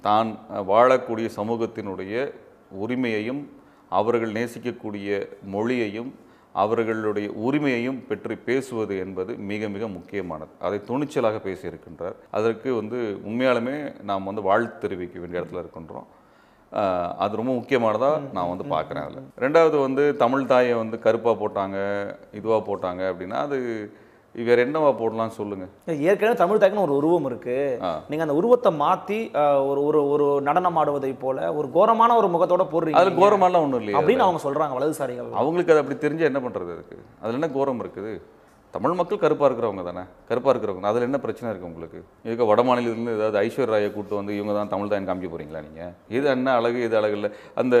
[0.00, 0.38] தான்
[0.68, 2.32] வாழக்கூடிய சமூகத்தினுடைய
[2.70, 3.50] உரிமையையும்
[3.88, 5.08] அவர்கள் நேசிக்கக்கூடிய
[5.44, 6.14] மொழியையும்
[6.62, 10.52] அவர்களுடைய உரிமையையும் பற்றி பேசுவது என்பது மிக மிக முக்கியமானது.
[10.66, 12.16] அதை துணிச்சலாக பேசியிருக்கின்றார்.
[12.38, 12.98] அதற்கு வந்து
[13.28, 13.76] உண்மையாலுமே
[14.10, 16.08] நாம் வந்து வாழ்த்து தெரிவிக்க வேண்டிய இடத்துல இருக்கின்றோம்.
[17.24, 19.28] அது ரொம்ப முக்கியமானதாக நான் வந்து பார்க்குறேன் அதில்.
[19.44, 21.78] ரெண்டாவது வந்து தமிழ் தாயை வந்து கருப்பாக போட்டாங்க
[22.38, 23.58] இதுவாக போட்டாங்க அப்படின்னா அது
[24.48, 27.56] வேற என்னவா போடலாம்னு சொல்லுங்கள் ஏற்கனவே தமிழ் தாய்க்குன்னு ஒரு உருவம் இருக்கு.
[28.10, 29.18] நீங்க அந்த உருவத்தை மாத்தி
[29.70, 33.00] ஒரு ஒரு ஒரு நடனம் ஆடுவதை போல ஒரு கோரமான ஒரு முகத்தோட போடுறீங்க.
[33.02, 33.98] அதில் கோரமெல்லாம் ஒன்றும் இல்லையா.
[34.00, 35.30] அப்படின்னு அவங்க சொல்றாங்க வலதுசாரிகள்.
[35.42, 36.98] அவங்களுக்கு அது அப்படி தெரிஞ்சு என்ன பண்ணுறது அதுக்கு?
[37.22, 38.12] அதில் என்ன கோரம் இருக்குது?
[38.74, 40.02] தமிழ் மக்கள் கருப்பாக இருக்கிறவங்க தானே?
[40.28, 42.00] கருப்பாக இருக்கிறவங்க அதில் என்ன பிரச்சனை இருக்குது உங்களுக்கு?
[42.26, 45.94] இதுக்கு வட மாநிலத்திலேருந்து ஏதாவது ஐஸ்வர்யா ராயை கூட்டு வந்து இவங்க தான் தமிழ் தான் காமிக்க போகிறீங்களா நீங்கள்
[46.16, 47.30] இது என்ன அழகு இது அழகு இல்லை.
[47.62, 47.76] அந்த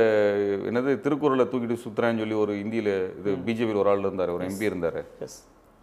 [0.70, 5.00] என்னது திருக்குறளை தூக்கிட்டு சுத்துறேன்னு சொல்லி ஒரு இந்தியில் இது பிஜேபியில் ஒரு ஆள் இருந்தார் ஒரு எம்பி இருந்தார்.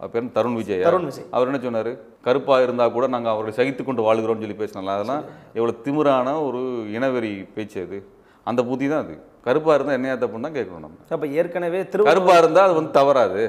[0.00, 0.82] பேர் தருண் விஜய்.
[0.86, 1.26] தருண் விஜய்.
[1.30, 1.90] அவர் என்ன சொன்னார்?
[2.26, 5.22] கருப்பாக இருந்தால் கூட நாங்கள் அவர்களை சகித்து கொண்டு வாழ்கிறோம்னு சொல்லி பேசினால அதெல்லாம்
[5.54, 6.60] எவ்வளோ திமிரான ஒரு
[6.96, 7.98] இனவெறி பேச்சு அது.
[8.46, 9.14] அந்த புத்தி தான் அது.
[9.44, 10.98] கருப்பாக இருந்தால் என்னையா தப்புன்னு தான் கேட்கணும் நம்ம.
[11.10, 13.42] அப்ப ஏற்கனவே திரு கருப்பாக இருந்தால் அது வந்து தவறாது.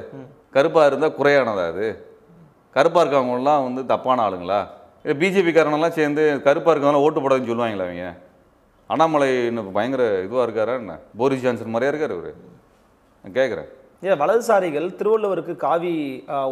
[0.56, 1.86] கருப்பாக இருந்தால் குறையானதா அது?
[2.76, 4.60] கருப்பாக இருக்கவங்கலாம் வந்து தப்பான ஆளுங்களா?
[5.04, 8.06] இல்லை பிஜேபி காரணம்லாம் சேர்ந்து கருப்பாக இருக்கவங்களாம் ஓட்டு போடாதுன்னு சொல்லுவாங்களா அவங்க?
[8.90, 10.94] அண்ணாமலை இன்னும் பயங்கர இதுவாக இருக்காரா என்ன?
[11.18, 12.32] போரிஸ் ஜான்சன் மாதிரியா இருக்காரு இவர்
[13.24, 13.68] நான் கேட்குறேன்
[14.02, 15.92] ஏன் வலதுசாரிகள் திருவள்ளுவருக்கு காவி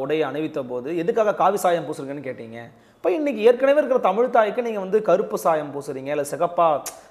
[0.02, 2.58] உடையை அணிவித்த போது எதுக்காக காவி சாயம் பூசுறீங்கன்னு கேட்டீங்க?
[2.96, 6.66] இப்போ இன்னைக்கு ஏற்கனவே இருக்கிற தமிழ் தாய்க்கு நீங்க வந்து கருப்பு சாயம் பூசுறீங்க இல்ல சிகப்பா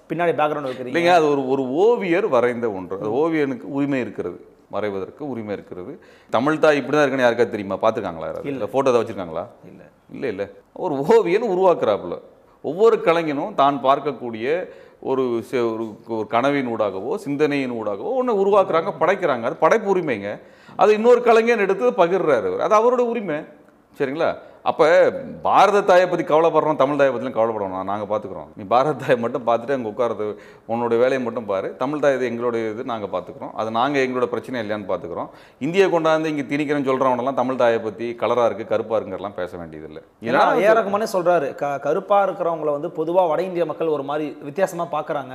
[0.09, 0.93] பின்னாடி பேக்ரவுண்ட் வைக்கிறீங்க.
[0.93, 2.99] இல்லைங்க அது ஒரு ஒரு ஓவியர் வரைந்த ஒன்று.
[3.01, 4.37] அது ஓவியனுக்கு உரிமை இருக்கிறது
[4.75, 5.91] வரைவதற்கு உரிமை இருக்கிறது.
[6.35, 7.77] தமிழ் தாய் இப்படி தான் இருக்குன்னு யாருக்கா தெரியுமா?
[7.83, 8.67] பார்த்துருக்காங்களா இல்லை.
[8.73, 9.45] ஃபோட்டோ தான் வச்சுருக்காங்களா?
[9.71, 9.81] இல்ல.
[10.15, 10.47] இல்லை இல்லை.
[10.85, 12.17] ஒரு ஓவியன் உருவாக்குறாப்புல.
[12.63, 14.45] ஒவ்வொரு கலைஞனும் தான் பார்க்கக்கூடிய
[15.09, 19.45] ஒரு ஒரு ஒரு கனவின் ஊடாகவோ சிந்தனையின் ஊடாகவோ ஒன்று உருவாக்குறாங்க படைக்கிறாங்க.
[19.49, 20.29] அது படைப்பு உரிமைங்க.
[20.81, 23.37] அது இன்னொரு கலைஞன் எடுத்து பகிர்றாரு அது அவரோட உரிமை.
[23.97, 24.29] சரிங்களா?
[24.65, 24.85] அப்போ
[25.43, 27.89] பாரத தாயை பற்றி கவலைப்படுறோம் தமிழ் தாயை பற்றிலாம் கவலைப்படணும்.
[27.89, 30.25] நாங்கள் பார்த்துக்குறோம் நீ பாரத தாயை மட்டும் பார்த்துட்டு அங்கே உட்காரது
[30.71, 31.67] உன்னோட வேலையை மட்டும் பாரு.
[31.81, 35.29] தமிழ் தாய் இது எங்களுடைய இது நாங்கள் பார்த்துக்குறோம் அது நாங்கள் எங்களோட பிரச்சனை இல்லையான்னு பார்த்துக்குறோம்
[35.61, 40.01] இந்தியை கொண்டாந்து இங்கே திணிக்கிறேன்னு சொல்கிறவனெல்லாம் தமிழ் தாயை பற்றி கலராக இருக்குது கருப்பாக இருக்குங்கிறலாம் பேச வேண்டியதில்லை.
[40.29, 44.87] ஏன்னா ஏ ரகுமானே சொல்றாரு க கருப்பா இருக்கிறவங்கள வந்து பொதுவா வட இந்திய மக்கள் ஒரு மாதிரி வித்தியாசமா
[44.91, 45.33] பார்க்கறாங்க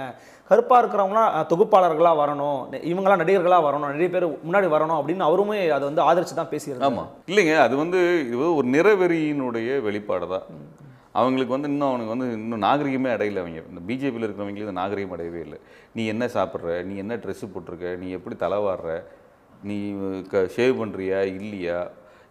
[0.51, 2.57] கருப்பா இருக்கிறவங்களாம் அஹ், தொகுப்பாளர்களா வரணும்
[2.89, 7.11] இவங்களாம் நடிகர்களா வரணும் நிறைய பேர் முன்னாடி வரணும் அப்படின்னு அவருமே அதை வந்து ஆதரிச்சு தான் பேசியிருந்தாங்க ஆமாம்
[7.31, 8.67] இல்லைங்க அது வந்து இது ஒரு
[9.21, 10.47] நிறவெறியினுடைய வெளிப்பாடு தான்.
[11.19, 13.63] அவங்களுக்கு வந்து இன்னும் அவனுக்கு வந்து இன்னும் நாகரிகமே அடையல அவங்க.
[13.71, 15.59] இந்த பிஜேபியில் இருக்கிறவங்களுக்கு இந்த நாகரிகம் அடையவே இல்லை.
[15.97, 16.75] நீ என்ன சாப்பிட்ற?
[16.89, 17.89] நீ என்ன ட்ரெஸ்ஸு போட்டிருக்க?
[18.03, 18.91] நீ எப்படி தலைவாடுற
[19.69, 19.77] நீ
[20.33, 21.79] க ஷேவ் பண்ணுறியா இல்லையா?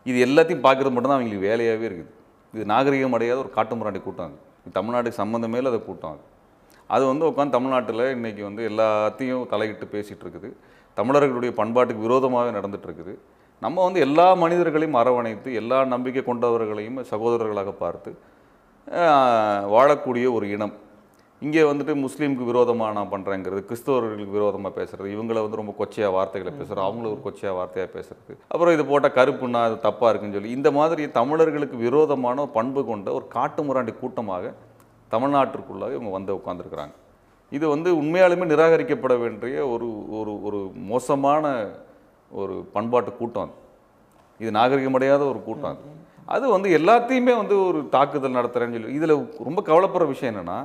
[0.10, 2.14] இது எல்லாத்தையும் பார்க்குறது மட்டும்தான் அவங்களுக்கு வேலையாகவே இருக்குது.
[2.56, 4.38] இது நாகரிகம் அடையாத ஒரு காட்டுமுறாண்டி கூட்டம் அது.
[4.64, 6.24] இது தமிழ்நாட்டுக்கு சம்மந்தமே இல்லாத கூட்டம் அது.
[6.96, 10.50] அது வந்து உட்காந்து தமிழ்நாட்டில் இன்றைக்கி வந்து எல்லாத்தையும் தலையிட்டு பேசிகிட்டு இருக்குது.
[11.00, 13.14] தமிழர்களுடைய பண்பாட்டுக்கு விரோதமாகவே நடந்துகிட்ருக்குது இருக்குது.
[13.66, 18.12] நம்ம வந்து எல்லா மனிதர்களையும் அரவணைத்து எல்லா நம்பிக்கை கொண்டவர்களையும் சகோதரர்களாக பார்த்து
[19.74, 20.76] வாழக்கூடிய ஒரு இனம்.
[21.42, 26.86] இங்கே வந்துட்டு முஸ்லீமுக்கு விரோதமாக நான் பண்ணுறேங்கிறது கிறிஸ்தவர்களுக்கு விரோதமாக பேசுறது இவங்களை வந்து ரொம்ப கொச்சையாக வார்த்தைகளை பேசுகிறது
[26.88, 28.34] அவங்கள ஒரு கொச்சையாக வார்த்தையாக பேசுறது.
[28.54, 33.28] அப்புறம் இது போட்டால் கருப்புன்னா அது தப்பாக இருக்குன்னு சொல்லி இந்த மாதிரி தமிழர்களுக்கு விரோதமான பண்பு கொண்ட ஒரு
[33.36, 34.54] காட்டு முராண்டி கூட்டமாக
[35.12, 36.96] தமிழ்நாட்டிற்குள்ளாக இவங்க வந்து உட்காந்துருக்குறாங்க
[37.52, 40.60] இது வந்து உண்மையாலுமே நிராகரிக்கப்பட வேண்டிய ஒரு ஒரு ஒரு
[40.92, 41.54] மோசமான
[42.32, 43.56] ஒரு பண்பாட்டு கூட்டம் அது.
[44.40, 45.84] இது நாகரிகமடையாத ஒரு கூட்டம் அது.
[46.28, 50.58] அது வந்து எல்லாத்தையுமே வந்து ஒரு தாக்குதல் நடத்துகிறேன்னு சொல்லி இதில் ரொம்ப கவலைப்படுற விஷயம் என்னென்னா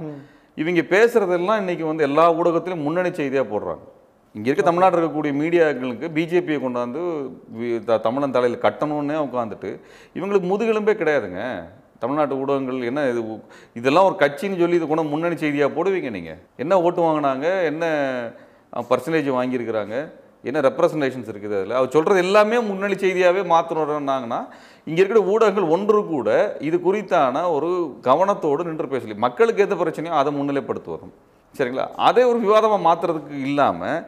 [0.59, 3.85] இவங்க பேசுகிறதெல்லாம் இன்றைக்கி வந்து எல்லா ஊடகத்திலும் முன்னணி செய்தியாக போடுறாங்க.
[4.35, 7.00] இங்கே இருக்க தமிழ்நாட்டில் இருக்கக்கூடிய மீடியாக்களுக்கு பிஜேபியை கொண்டாந்து
[7.85, 9.70] த- தமிழன் தலையில் கட்டணும்னே உட்காந்துட்டு
[10.16, 11.42] இவங்களுக்கு முதுகெலும்பே கிடையாதுங்க.
[11.98, 13.20] தமிழ்நாட்டு ஊடகங்கள் என்ன இது
[13.77, 17.85] இதெல்லாம் ஒரு கட்சின்னு சொல்லி இது கொண்டு முன்னணி செய்தியாக போடுவீங்க நீங்கள் என்ன ஓட்டு வாங்கினாங்க என்ன
[18.88, 19.96] பர்சன்டேஜ் வாங்கியிருக்கிறாங்க?
[20.48, 21.76] என்ன ரெப்ரசன்டேஷன்ஸ் இருக்குது அதில்?
[21.78, 24.40] அவர் சொல்கிறது எல்லாமே முன்னணி செய்தியாகவே மாற்றணுன்னாங்கன்னா
[24.88, 26.28] இங்கே இருக்கிற ஊடகங்கள் ஒன்று கூட
[26.68, 27.70] இது குறித்தான ஒரு
[28.09, 31.14] கவனத்தோடு நின்று பேசಲಿ மக்களுக்கு எந்த பிரச்சனையோ அதை முன்னிலைப்படுத்துவதும்.
[31.59, 31.87] சரிங்களா?
[32.09, 33.98] அதே ஒரு விவாதமாக மாற்றுறதுக்கு இல்லாமல்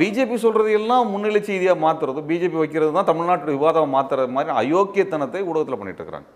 [0.00, 5.80] பிஜேபி சொல்கிறது எல்லாம் முன்னிலை செய்தியாக மாற்றுறதும் பிஜேபி வைக்கிறது தான் தமிழ்நாட்டு விவாதமாக மாற்றுறது மாதிரி அயோக்கியத்தனத்தை ஊடகத்தில்
[5.80, 6.28] பண்ணிகிட்டு இருக்கிறாங்க.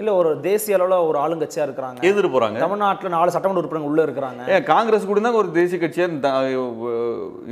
[0.00, 1.98] இல்ல ஒரு தேசிய அளவுல ஒரு ஆளுங்கட்சியா இருக்கிறாங்க.
[2.08, 4.42] எதிர்த்து போகிறாங்க தமிழ்நாட்டுல நாலு சட்டமன்ற உறுப்பினர்கள் உள்ள இருக்கிறாங்க.
[4.54, 6.52] ஏன் காங்கிரஸ் கூட தான் ஒரு தேசிய கட்சியாக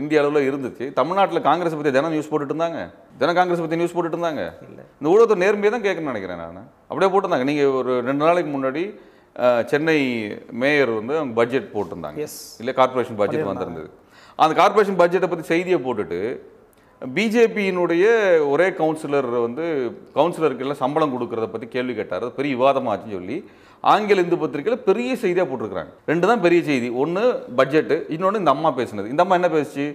[0.03, 0.87] இந்திய அளவில் இருந்துச்சு.
[1.01, 2.81] தமிழ்நாட்டில் காங்கிரஸ் பற்றி தினம் நியூஸ் போட்டுட்டு இருந்தாங்க.
[3.23, 4.45] தினம் காங்கிரஸ் பற்றி நியூஸ் போட்டுட்டு இருந்தாங்க.
[4.99, 6.71] இந்த ஊடகத்தை நேர்மையாக தான் கேட்கணும்னு நினைக்கிறேன் நான்.
[6.91, 7.49] அப்படியே போட்டிருந்தாங்க.
[7.51, 8.85] நீங்கள் ஒரு ரெண்டு நாளைக்கு முன்னாடி
[9.71, 9.99] சென்னை
[10.61, 12.29] மேயர் வந்து அவங்க பட்ஜெட் போட்டிருந்தாங்க.
[12.63, 13.89] இல்லை கார்ப்பரேஷன் பட்ஜெட் வந்திருந்தது.
[14.45, 16.21] அந்த கார்ப்பரேஷன் பட்ஜெட்டை பற்றி செய்தியை போட்டுட்டு
[17.03, 18.05] பிஜேபியினுடைய
[18.53, 19.65] ஒரே கவுன்சிலர் வந்து
[20.17, 22.23] கவுன்சிலருக்கெல்லாம் சம்பளம் கொடுக்கறத பற்றி கேள்வி கேட்டார்.
[22.25, 23.37] அது பெரிய விவாதமாச்சுன்னு சொல்லி
[23.93, 25.93] ஆங்கில இந்து பத்திரிக்கையில் பெரிய செய்தியாக போட்டிருக்கிறாங்க.
[26.11, 26.89] ரெண்டு தான் பெரிய செய்தி.
[27.03, 27.25] ஒன்று
[27.59, 29.11] பட்ஜெட்டு இன்னொன்று இந்த அம்மா பேசினது.
[29.13, 29.87] இந்த அம்மா என்ன பேசுச்சு?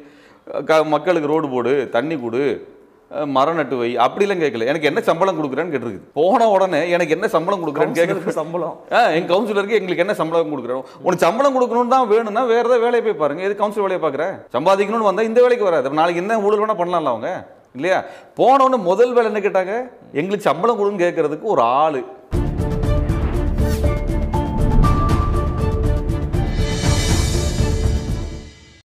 [0.69, 2.43] க மக்களுக்கு ரோடு போடு தண்ணி கொடு
[3.35, 4.67] மரம் நட்டு வை அப்படிலாம் கேட்கல.
[4.71, 6.01] எனக்கு என்ன சம்பளம் கொடுக்குறேன்னு கேட்டிருக்கு.
[6.19, 8.75] போன உடனே எனக்கு என்ன சம்பளம் கொடுக்குறேன்னு கேட்க கவுன்சிலருக்கு சம்பளம்.
[9.17, 10.83] எங்க கவுன்சிலருக்கு எங்களுக்கு என்ன சம்பளம் கொடுக்குறோம்?
[11.05, 13.43] உனக்கு சம்பளம் கொடுக்கணும்னு தான் வேணும்னா வேற ஏதாவது வேலையை போய் பாருங்க.
[13.47, 14.27] எது கவுன்சில் வேலையை பார்க்குற?
[14.55, 15.97] சம்பாதிக்கணும்னு வந்தா இந்த வேலைக்கு வராது.
[16.01, 17.31] நாளைக்கு என்ன ஊழல் வேணா பண்ணலாம்ல அவங்க?
[17.77, 17.99] இல்லையா?
[18.39, 19.75] போன உடனே முதல் வேலை என்ன கேட்டாங்க?
[20.21, 22.01] எங்களுக்கு சம்பளம் கொடுன்னு கேட்கறதுக்கு ஒரு ஆளு.